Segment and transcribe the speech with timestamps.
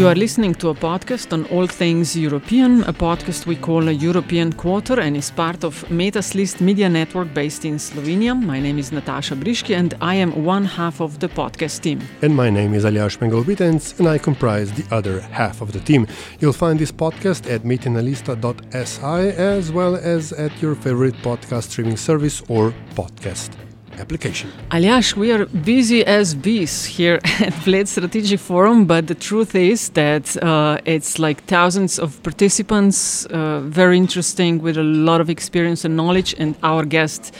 [0.00, 3.92] You are listening to a podcast on all things European, a podcast we call a
[3.92, 8.34] European Quarter and is part of Metina Lista media network based in Slovenia.
[8.34, 12.00] My name is Nataša Briški and I am one half of the podcast team.
[12.22, 15.80] and my name is Aljaž Pengov Bitenc and I comprise the other half of the
[15.80, 16.06] team.
[16.40, 22.42] You'll find this podcast at metinalista.si as well as at your favorite podcast streaming service
[22.48, 23.50] or podcast
[24.00, 24.50] application.
[24.70, 29.90] Aljaž, we are busy as bees here at Bled Strategic Forum, but the truth is
[29.90, 35.84] that uh, it's like thousands of participants, uh, very interesting, with a lot of experience
[35.84, 36.34] and knowledge.
[36.38, 37.34] And our guest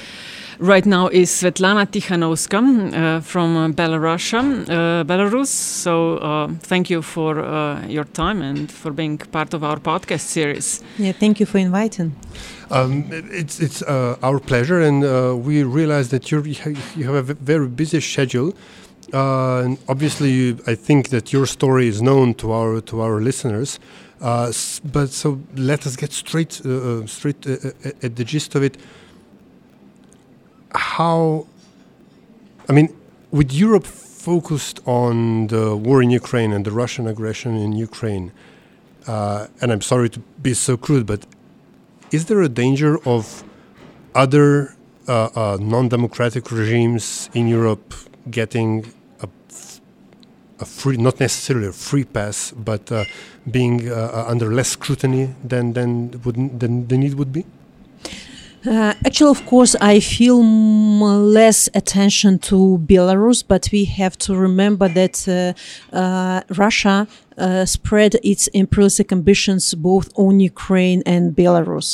[0.61, 4.34] right now is Sviatlana Tsikhanouskaya uh, from uh, Belarus.
[4.34, 5.48] Uh, Belarus.
[5.48, 10.20] So uh, thank you for uh, your time and for being part of our podcast
[10.20, 10.83] series.
[10.98, 12.14] Yeah, thank you for inviting.
[12.70, 17.34] Um, it's it's uh, our pleasure, and uh, we realize that you're, you have a
[17.34, 18.54] very busy schedule.
[19.12, 23.80] Uh, and obviously, I think that your story is known to our to our listeners.
[24.20, 24.52] Uh,
[24.84, 28.77] but so let us get straight uh, uh, straight at the gist of it.
[30.72, 31.46] How,
[32.68, 32.94] I mean,
[33.32, 38.30] with Europe focused on the war in Ukraine and the Russian aggression in Ukraine,
[39.08, 41.27] uh, and I'm sorry to be so crude, but
[42.12, 43.44] is there a danger of
[44.14, 44.75] other
[45.08, 47.94] uh, uh, non-democratic regimes in Europe
[48.30, 49.28] getting a,
[50.61, 53.05] a free, not necessarily a free pass, but uh,
[53.50, 57.45] being uh, uh, under less scrutiny than than would than the need would be?
[58.67, 64.86] Uh, actually, of course, I feel less attention to Belarus, but we have to remember
[64.86, 67.08] that uh, uh, Russia
[67.40, 71.89] uh, spread its imperialistic ambitions both on Ukraine and Belarus.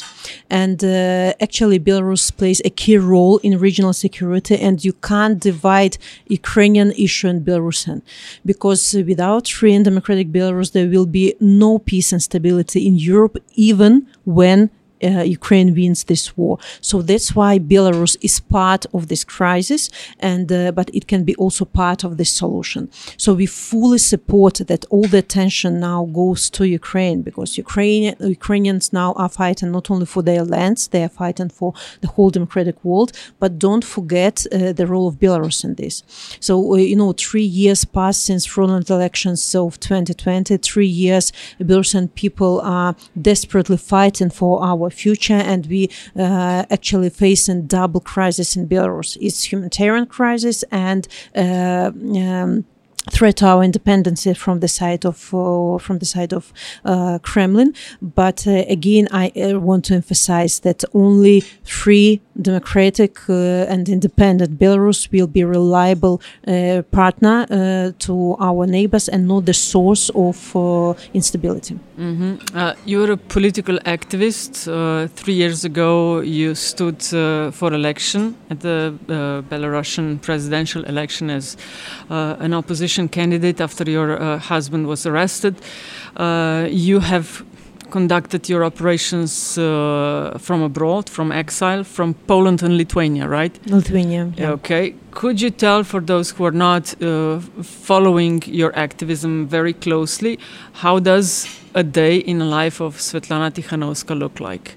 [0.51, 5.99] And uh, actually, Belarus plays a key role in regional security, and you can't divide
[6.27, 8.03] Ukrainian issue and Belarusian
[8.45, 13.37] because without free and democratic Belarus, there will be no peace and stability in Europe,
[13.55, 14.71] even when
[15.06, 16.59] uh, Ukraine wins this war.
[16.81, 19.91] So that's why Belarus is part of this crisis,
[20.21, 22.91] and uh, but it can be also part of the solution.
[23.16, 28.93] So we fully support that all the attention now goes to Ukraine because Ukraine Ukrainians
[28.93, 32.77] now are fighting not only for their lands, they are fighting for the whole democratic
[32.84, 33.12] world.
[33.39, 36.03] But don't forget uh, the role of Belarus in this.
[36.41, 40.56] So uh, you know, three years passed since fraudulent elections of 2020.
[40.59, 47.67] Three years, Belarusian people are desperately fighting for our future, and we uh, actually facing
[47.67, 49.17] double crisis in Belarus.
[49.21, 51.07] It's humanitarian crisis and.
[51.34, 51.91] Uh,
[52.27, 52.65] um,
[53.11, 56.53] threat to our independence from the side of uh, from the side of
[56.84, 57.75] uh, Kremlin.
[58.03, 65.11] But uh, again, I uh, want to emphasize that only free, democratic, and independent Belarus
[65.13, 66.21] will be reliable
[66.91, 67.47] partner
[67.99, 70.95] to our neighbors and not the source of uh,
[71.99, 72.55] instability.
[72.55, 74.69] Uh, you're a political activist.
[74.69, 81.31] Uh, three years ago, you stood uh, for election at the uh, Belarusian presidential election
[81.31, 81.57] as
[82.11, 85.57] uh, an opposition candidate after your uh, husband was arrested.
[86.17, 87.45] Uh, you have
[87.91, 93.59] conducted your operations uh, from abroad, from exile, from Poland and Lithuania, right?
[93.67, 94.33] Lithuania.
[94.37, 94.51] yeah.
[94.51, 94.95] Okay.
[95.13, 100.39] Could you tell for those who are not uh, following your activism very closely,
[100.73, 101.47] how does
[101.77, 104.77] a day in the life of Sviatlana Tsikhanouskaya look like?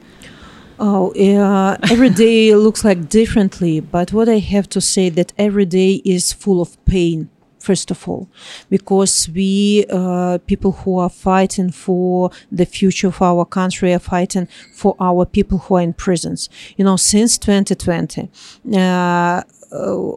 [0.80, 5.66] Oh, uh, every day looks like differently, but what I have to say that every
[5.66, 7.30] day is full of pain.
[7.59, 8.29] First of all,
[8.69, 14.47] because we uh, people who are fighting for the future of our country are fighting
[14.73, 16.50] for our people who are in prisons.
[16.77, 18.29] You know, since 2020,
[18.73, 19.44] uh, uh,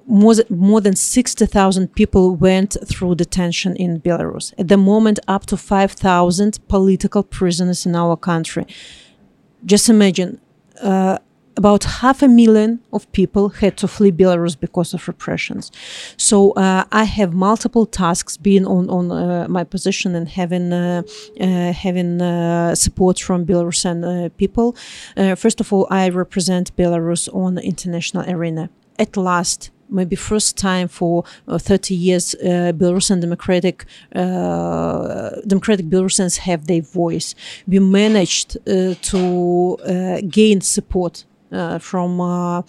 [0.06, 4.54] more, th- more than 60,000 people went through detention in Belarus.
[4.56, 8.66] At the moment, up to 5,000 political prisoners in our country
[9.64, 10.40] just imagine
[10.80, 11.18] uh,
[11.56, 15.70] about half a million of people had to flee Belarus because of repressions.
[16.16, 21.02] So uh, I have multiple tasks being on on uh, my position and having uh,
[21.40, 24.76] uh, having uh, support from Belarusian uh, people.
[25.36, 28.68] First of all, I represent Belarus on the international arena.
[28.98, 33.84] At last, maybe first time for uh, 30 years, uh, Belarusian democratic
[34.14, 37.34] uh, democratic Belarusians have their voice.
[37.66, 41.24] We managed to gain support
[41.78, 42.62] from uh, uh,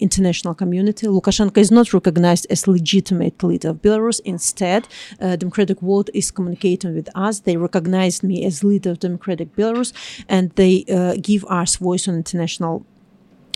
[0.00, 1.06] international community.
[1.06, 4.20] Lukashenko is not recognized as legitimate leader of Belarus.
[4.24, 4.88] Instead,
[5.20, 7.40] uh, democratic world is communicating with us.
[7.40, 9.92] They recognized me as leader of democratic Belarus,
[10.28, 12.84] and they uh, give us voice on international.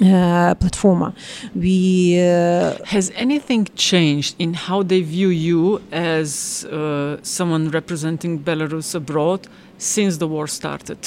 [0.01, 1.15] Uh, platform.
[1.55, 8.95] We uh, Has anything changed in how they view you as uh, someone representing Belarus
[8.95, 9.47] abroad
[9.79, 10.99] since the war started?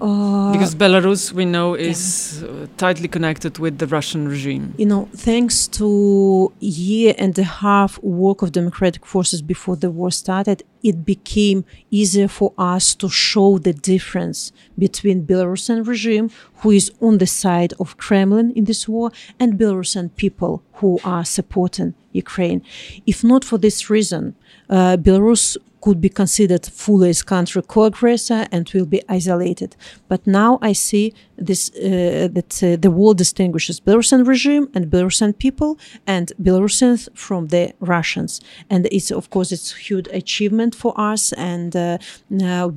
[0.00, 4.74] Uh, Because Belarus, we know, is uh, tightly connected with the Russian regime.
[4.76, 10.10] you know, thanks to year and a half work of democratic forces before the war
[10.10, 16.92] started, it became easier for us to show the difference between Belarusian regime, who is
[17.00, 19.10] on the side of Kremlin in this war,
[19.40, 22.62] and Belarusian people who are supporting Ukraine.
[23.06, 24.34] If not for this reason,
[24.68, 29.70] uh, Belarus could be considered fully as country co-aggressor and will be isolated.
[30.08, 31.06] But now I see
[31.48, 35.70] this uh, that uh, the world distinguishes Belarusian regime and Belarusian people
[36.14, 37.64] and Belarusians from the
[37.94, 38.32] Russians,
[38.72, 41.22] and it's of course it's huge achievement for us,
[41.54, 41.98] and uh,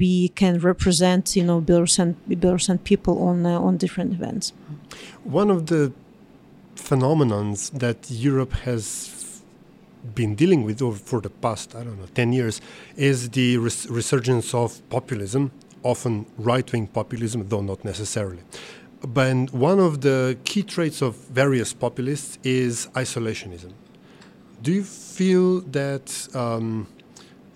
[0.01, 2.09] we can represent you know Belarusian
[2.43, 4.45] Belarusian people on uh, on different events.
[5.23, 5.81] One of the
[6.75, 7.99] phenomenons that
[8.29, 9.16] Europe has
[10.15, 12.61] been dealing with over for the past, I don't know, 10 years
[12.95, 15.51] is the res- resurgence of populism,
[15.83, 18.43] often right wing populism, though not necessarily.
[19.01, 23.73] But one of the key traits of various populists is isolationism.
[24.61, 26.87] Do you feel that um,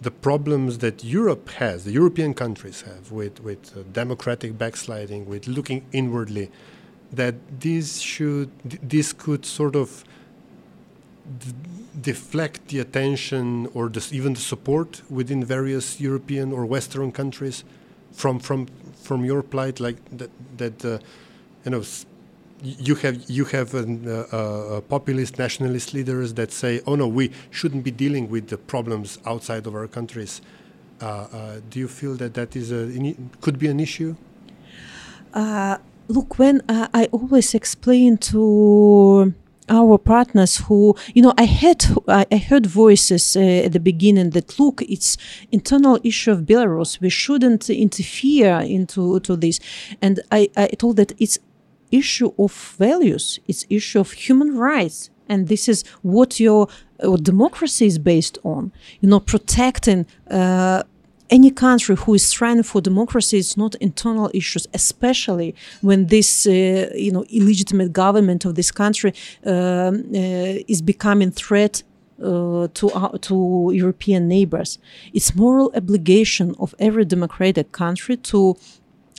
[0.01, 5.47] the problems that Europe has, the European countries have, with, with uh, democratic backsliding, with
[5.47, 6.51] looking inwardly,
[7.11, 10.03] that this should this could sort of
[11.39, 11.53] d-
[11.99, 17.63] deflect the attention or the, even the support within various European or Western countries
[18.11, 18.67] from from
[19.01, 20.99] from your plight, like that that uh,
[21.65, 21.83] you know.
[22.63, 27.31] You have you have an, uh, uh, populist nationalist leaders that say, "Oh no, we
[27.49, 30.41] shouldn't be dealing with the problems outside of our countries."
[31.01, 34.15] Uh, uh, do you feel that that is a could be an issue?
[35.33, 35.77] Uh,
[36.07, 39.33] look, when I always explain to
[39.71, 44.59] our partners who, you know, I had I, heard voices uh, at the beginning that
[44.59, 45.17] look, it's
[45.51, 46.99] internal issue of Belarus.
[46.99, 49.59] We shouldn't interfere into to this,
[50.01, 51.39] and I, I told that it's
[51.91, 53.39] issue of values.
[53.47, 56.67] It's issue of human rights, and this is what your
[57.01, 58.71] uh, democracy is based on.
[58.99, 60.05] You know, protecting.
[60.29, 60.83] Uh,
[61.31, 66.91] any country who is striving for democracy is not internal issues, especially when this, uh,
[66.93, 69.13] you know, illegitimate government of this country
[69.45, 69.53] um,
[70.13, 71.83] uh, is becoming threat
[72.21, 74.77] uh, to our, to European neighbors.
[75.13, 78.57] It's moral obligation of every democratic country to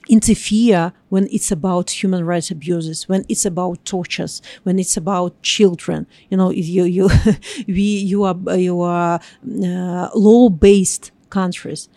[0.08, 6.06] interfere when it's about human rights abuses, when it's about tortures, when it's about children.
[6.28, 7.08] You know, you you
[7.66, 9.20] we you are you are
[9.64, 11.88] uh, law based countries.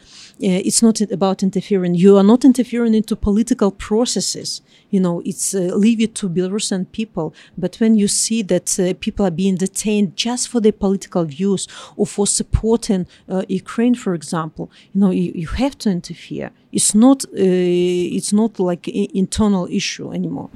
[0.43, 1.93] Uh, it's not about interfering.
[1.95, 4.61] You are not interfering into political processes.
[4.89, 7.27] You know, it's uh, leave it to Belarusian people.
[7.57, 11.67] But when you see that uh, people are being detained just for their political views
[11.95, 16.51] or for supporting uh, Ukraine, for example, you know, you, you have to interfere.
[16.71, 17.25] It's not.
[17.25, 20.49] Uh, it's not like an internal issue anymore.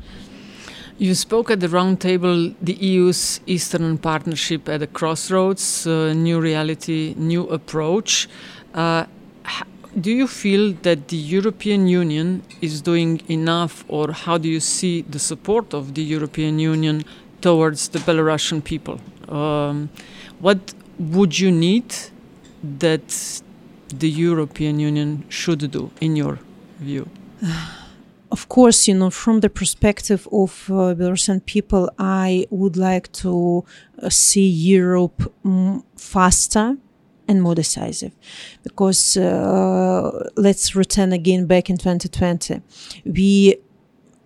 [1.01, 7.15] You spoke at the roundtable, the EU's Eastern Partnership at a crossroads, uh, new reality,
[7.17, 8.27] new approach.
[8.79, 9.05] Uh,
[9.99, 15.01] do you feel that the European Union is doing enough, or how do you see
[15.01, 17.03] the support of the European Union
[17.41, 18.97] towards the Belarusian people?
[19.27, 19.89] Um,
[20.39, 20.59] what
[20.97, 21.93] would you need
[22.79, 23.41] that
[24.03, 26.39] the European Union should do, in your
[26.79, 27.09] view?
[28.31, 33.65] of course, you know, from the perspective of uh, Belarusian people, I would like to
[34.01, 36.77] uh, see Europe mm, faster
[37.29, 38.11] and more decisive.
[38.63, 42.61] Because uh, let's return again back in 2020.
[43.05, 43.57] We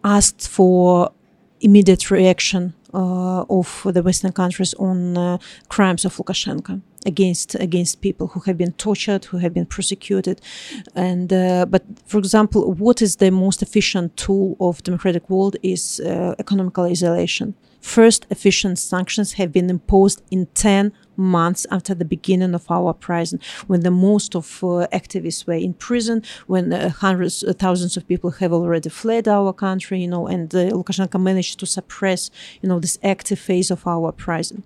[0.03, 1.12] asked for
[1.60, 8.27] immediate reaction uh, of the Western countries on uh, crimes of Lukashenko against against people
[8.27, 10.41] who have been tortured, who have been prosecuted,
[10.95, 16.00] and uh, but for example, what is the most efficient tool of democratic world is
[16.00, 22.55] uh, economical isolation first efficient sanctions have been imposed in 10 months after the beginning
[22.55, 27.43] of our prison, when the most of uh, activists were in prison, when uh, hundreds,
[27.43, 31.60] uh, thousands of people have already fled our country, you know, and uh, Lukashenko managed
[31.60, 32.31] to suppress,
[32.62, 34.63] you know, this active phase of our prison.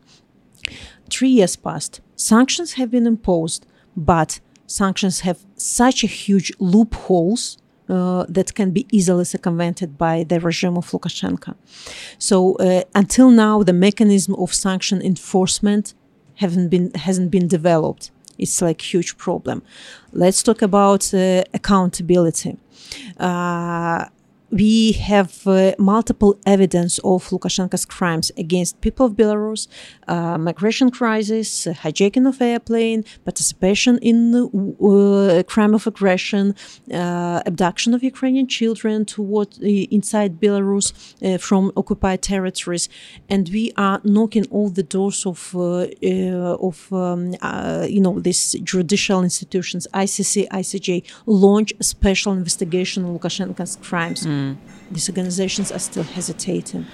[1.10, 2.01] Three years passed.
[2.17, 7.57] Sanctions have been imposed, but sanctions have such a huge loopholes
[7.89, 11.55] uh, that can be easily circumvented by the regime of Lukashenko.
[12.17, 15.93] So uh, until now, the mechanism of sanction enforcement
[16.36, 18.12] haven't been hasn't been developed.
[18.38, 19.63] It's like huge problem.
[20.12, 22.57] Let's talk about uh, accountability.
[24.48, 29.68] Uh, we have uh, multiple evidence of Lukashenko's crimes against people of Belarus,
[30.08, 36.56] uh, migration crisis, uh, hijacking of airplane, participation in uh, crime of aggression,
[36.94, 40.94] uh, abduction of Ukrainian children toward uh, inside Belarus
[41.39, 42.89] from occupied territories,
[43.30, 45.39] and we are knocking all the doors of
[46.68, 47.22] of um,
[47.96, 50.89] you know these judicial institutions, ICC, ICJ,
[51.25, 54.25] launch special investigation on Lukashenko's crimes.
[54.25, 54.37] Mm.
[54.91, 56.86] These organizations are still hesitating.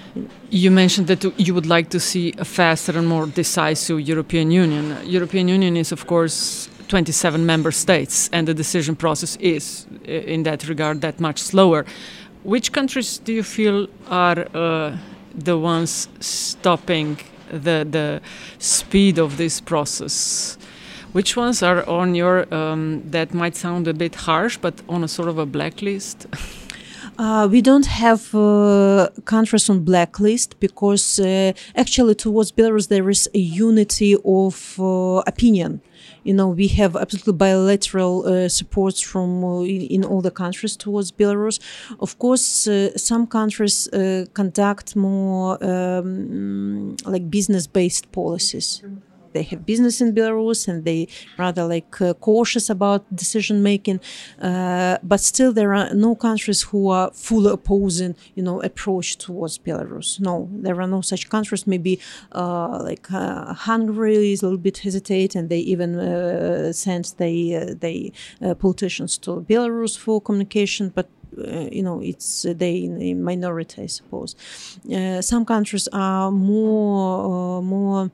[0.50, 4.96] You mentioned that you would like to see a faster and more decisive European Union.
[5.04, 10.68] European Union is, of course, 27 member states, and the decision process is, in that
[10.68, 11.84] regard, that much slower.
[12.42, 14.96] Which countries do you feel are uh,
[15.34, 17.18] the ones stopping
[17.50, 18.20] the the
[18.58, 20.58] speed of this process?
[21.12, 25.08] Which ones are on your um, that might sound a bit harsh, but on a
[25.08, 26.26] sort of a blacklist?
[27.16, 33.28] Uh, we don't have uh, countries on blacklist because uh, actually towards Belarus there is
[33.34, 35.80] a unity of uh, opinion.
[36.24, 40.76] You know, we have absolutely bilateral uh, supports from uh, in, in, all the countries
[40.76, 41.60] towards Belarus.
[42.00, 43.88] Of course, some countries
[44.32, 48.82] conduct more um, like business-based policies
[49.34, 54.00] they have business in Belarus and they rather like uh, cautious about decision making.
[54.40, 59.58] Uh, but still, there are no countries who are fully opposing, you know, approach towards
[59.58, 60.18] Belarus.
[60.20, 61.66] No, there are no such countries.
[61.66, 62.00] Maybe
[62.32, 67.36] uh, like uh, Hungary is a little bit hesitate, and they even uh, send they
[67.54, 68.12] uh, they
[68.58, 73.86] politicians to Belarus for communication, but uh, you know it's uh, they in minority i
[73.86, 74.36] suppose
[74.94, 78.10] uh, some countries are more more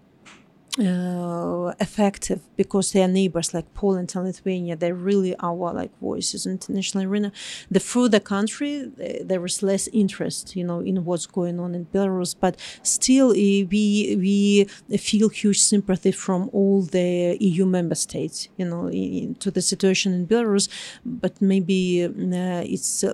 [0.79, 4.77] uh, effective because they are neighbors like Poland and Lithuania.
[4.77, 7.33] They're really our like voices in international arena.
[7.71, 8.91] The further country,
[9.23, 12.35] there is less interest, you know, in what's going on in Belarus.
[12.39, 18.89] But still, we we feel huge sympathy from all the EU member states, you know,
[18.89, 20.69] in, to the situation in Belarus.
[21.05, 23.05] But maybe uh, it's.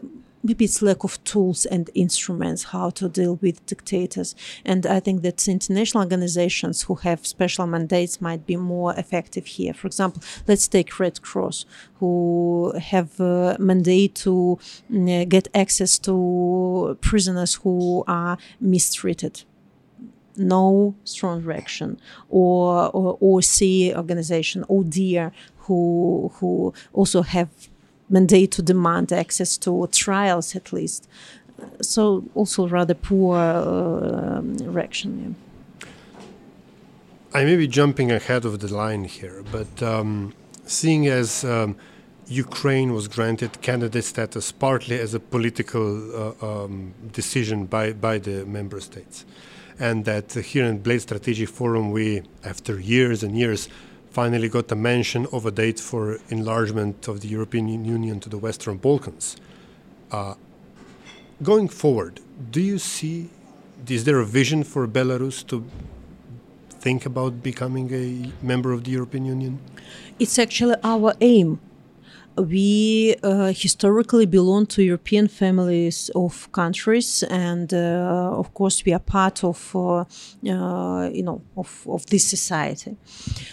[0.47, 4.35] Uh, maybe it's lack of tools and instruments how to deal with dictators.
[4.65, 9.75] And I think that international organizations who have special mandates might be more effective here.
[9.75, 11.67] For example, let's take Red Cross,
[12.01, 14.59] who have a mandate to
[14.91, 19.45] mm, get access to prisoners who are mistreated
[20.39, 21.99] no strong reaction
[22.29, 25.33] or, or OSCE organization ODIHR
[25.67, 27.49] who who also have
[28.09, 31.09] mandate to demand access to trials at least.
[31.81, 35.37] So also rather poor uh, reaction.
[35.81, 35.89] Yeah.
[37.35, 40.33] I may be jumping ahead of the line here, but um,
[40.65, 41.77] seeing as um,
[42.29, 48.47] Ukraine was granted candidate status partly as a political uh, um, decision by, by the
[48.47, 49.25] member states,
[49.79, 53.69] and that here in Bled Strategic Forum, we, after years and years,
[54.17, 58.39] finally got a mention of a date for enlargement of the European Union to the
[58.39, 59.37] Western Balkans.
[60.11, 60.35] Uh,
[61.43, 62.15] going forward,
[62.51, 63.29] do you see,
[63.87, 65.57] is there a vision for Belarus to
[66.85, 69.59] think about becoming a member of the European Union?
[70.19, 71.61] It's actually our aim
[72.37, 79.01] we uh, historically belong to European families of countries, and uh, of course we are
[79.01, 80.05] part of uh,
[80.49, 82.97] uh you know of, of this society.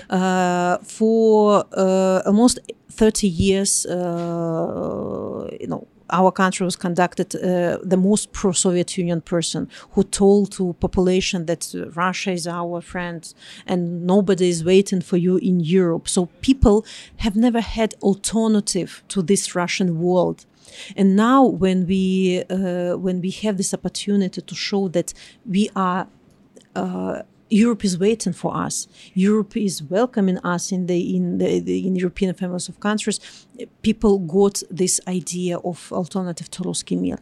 [0.09, 2.59] Uh, for uh, almost
[2.89, 10.03] 30 years, you know, our country was conducted uh, the most pro-Soviet Union person who
[10.03, 13.33] told to population that Russia is our friend
[13.65, 16.07] and nobody is waiting for you in Europe.
[16.07, 16.85] So people
[17.17, 20.45] have never had alternative to this Russian world.
[20.95, 25.13] And now when we uh, when we have this opportunity to show that
[25.45, 26.07] we are
[26.75, 28.87] uh, Europe is waiting for us.
[29.13, 33.19] Europe is welcoming us in the in the, the in European families of countries.
[33.83, 37.19] People got this idea of alternative to Ruski Mir,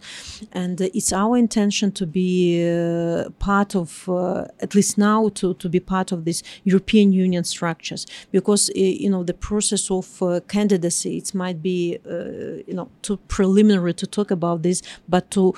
[0.53, 5.53] and uh, it's our intention to be uh, part of uh, at least now to
[5.55, 10.21] to be part of this European Union structures because uh, you know the process of
[10.21, 15.29] uh, candidacy it might be uh, you know too preliminary to talk about this, but
[15.31, 15.53] to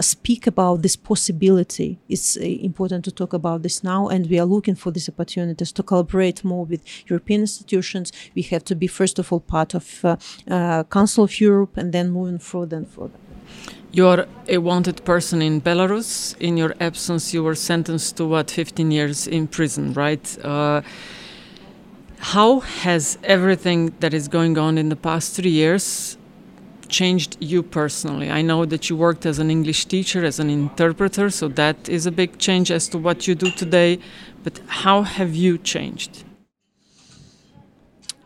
[0.00, 4.76] speak about this possibility it's important to talk about this now and we are looking
[4.76, 8.12] for these opportunities to collaborate more with European institutions.
[8.36, 10.16] We have to be, first of all, part of uh,
[10.48, 13.18] uh, Council of Europe and then moving further and further.
[13.90, 16.36] You're a wanted person in Belarus.
[16.38, 20.44] In your absence, you were sentenced to what, 15 years in prison, right?
[20.44, 20.82] Uh,
[22.18, 26.17] how has everything that is going on in the past three years
[26.88, 28.30] changed you personally?
[28.30, 32.06] I know that you worked as an English teacher, as an interpreter, so that is
[32.06, 33.98] a big change as to what you do today.
[34.44, 36.24] But how have you changed?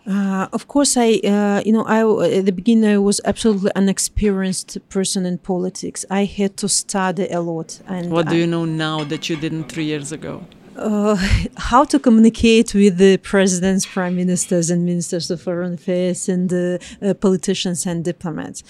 [0.06, 2.00] Uh, of course, I, uh, you know, I
[2.38, 6.04] at the beginning I was absolutely unexperienced person in politics.
[6.10, 7.80] I had to study a lot.
[7.86, 10.44] And what do I, you know now that you didn't three years ago?
[10.76, 11.16] Uh,
[11.56, 16.78] how to communicate with the presidents, prime ministers, and ministers of foreign affairs, and uh,
[17.00, 18.62] uh, politicians and diplomats.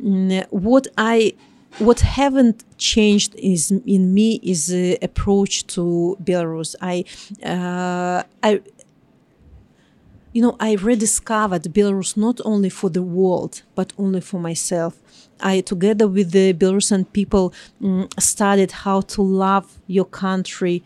[0.00, 1.34] Mm, what I
[1.78, 6.74] what haven't changed is in me is the approach to Belarus.
[6.80, 7.04] I
[7.44, 8.62] uh, I
[10.32, 15.00] you know I rediscovered Belarus not only for the world but only for myself.
[15.40, 20.84] I, together with the Belarusian people, um, studied how to love your country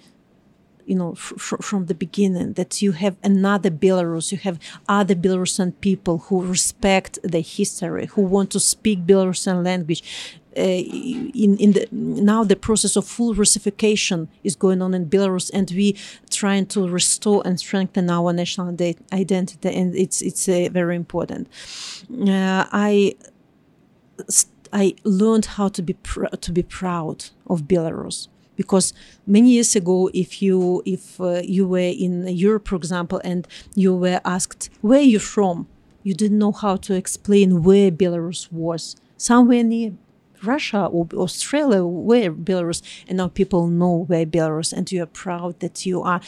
[0.89, 6.19] you know from the beginning that you have another Belarus, you have other Belarusian people
[6.27, 10.03] who respect the history, who want to speak Belarusian language.
[10.57, 10.83] Uh,
[11.45, 15.71] in in the now the process of full Russification is going on in Belarus, and
[15.71, 15.97] we
[16.31, 18.69] trying to restore and strengthen our national
[19.13, 21.47] identity, and it's it's uh, very important.
[22.11, 23.15] Uh, I
[24.73, 28.29] I learned how to be pr- to be proud of Belarus
[28.59, 28.93] because
[29.27, 33.95] many years ago if you if uh, you were in Europe for example and you
[33.95, 35.67] were asked where are you from?
[36.03, 38.97] You didn't know how to explain where Belarus was.
[39.17, 39.93] Somewhere near
[40.43, 42.83] Russia or Australia where Belarus.
[43.07, 46.21] And now people know where Belarus and you are proud that you are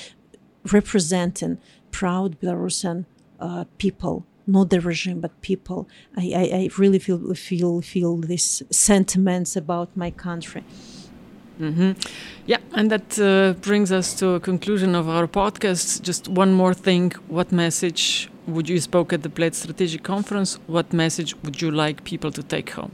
[0.73, 1.59] representing
[1.91, 3.07] proud Belarusian
[3.41, 4.25] uh, people.
[4.47, 5.89] Not the regime but people.
[6.17, 10.63] I, I, I really feel feel feel these sentiments about my country
[11.61, 11.95] Mm -hmm.
[12.47, 16.07] Yeah, and that uh, brings us to a conclusion of our podcast.
[16.07, 17.13] Just one more thing.
[17.29, 20.59] What message would you spoke at the Bled Strategic Conference?
[20.67, 22.91] What message would you like people to take home?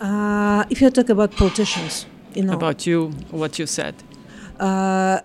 [0.00, 2.54] Uh, if you talk about politicians, you know.
[2.54, 3.94] About you, what you said.
[4.60, 5.18] Uh,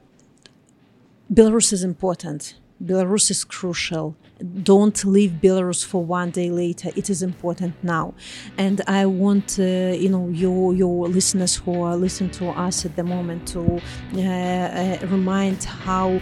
[1.30, 2.56] Belarus is important.
[2.84, 4.16] Belarus is crucial
[4.64, 6.92] don't leave Belarus for one day later.
[6.96, 8.14] It is important now,
[8.58, 12.96] and I want uh, you know your your listeners who are listening to us at
[12.96, 13.82] the moment to
[14.16, 16.20] uh, uh, remind how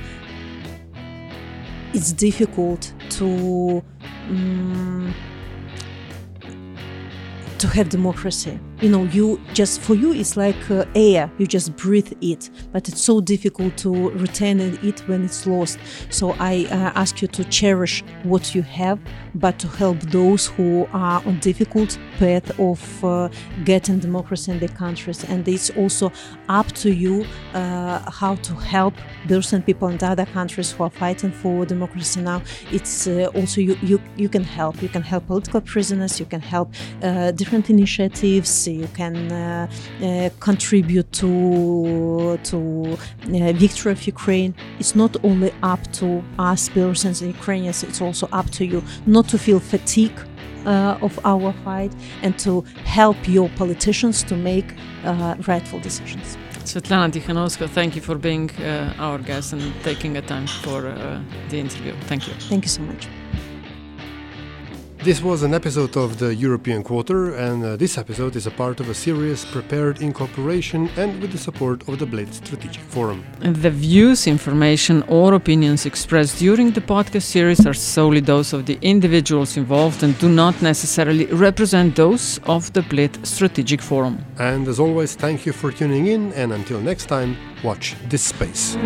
[1.94, 3.84] it's difficult to.
[4.30, 5.14] Um,
[7.60, 8.60] to have democracy.
[8.84, 11.32] You know, you just for you it's like uh, air.
[11.38, 15.80] You just breathe it, but it's so difficult to retain it when it's lost.
[16.10, 19.00] So I uh, ask you to cherish what you have,
[19.36, 23.30] but to help those who are on difficult path of uh,
[23.64, 25.24] getting democracy in their countries.
[25.24, 26.12] And it's also
[26.50, 28.96] up to you uh, how to help
[29.30, 32.42] those and people in other countries who are fighting for democracy now.
[32.70, 34.82] It's uh, also you, you you can help.
[34.82, 36.20] You can help political prisoners.
[36.20, 38.73] You can help uh, different initiatives.
[38.76, 39.68] You can uh,
[40.02, 42.58] uh, contribute to to
[42.94, 44.54] uh, victory of Ukraine.
[44.80, 47.84] It's not only up to us, Belarusians and Ukrainians.
[47.84, 50.20] It's also up to you not to feel fatigue
[50.66, 54.66] uh, of our fight and to help your politicians to make
[55.04, 56.38] uh, rightful decisions.
[56.66, 60.82] Sviatlana Tsikhanouskaya, thank you for being uh, our guest and taking the time for
[61.50, 61.94] the interview.
[62.08, 62.34] Thank you.
[62.50, 63.08] Thank you so much.
[65.04, 68.80] This was an episode of the European Quarter, and uh, this episode is a part
[68.80, 73.22] of a series prepared in cooperation and with the support of the Bled Strategic Forum.
[73.42, 78.80] The views, information, or opinions expressed during the podcast series are solely those of the
[78.82, 84.24] individuals involved and do not necessarily represent those of the Bled Strategic Forum.
[84.40, 88.78] And as always, thank you for tuning in, and until next time, watch this space.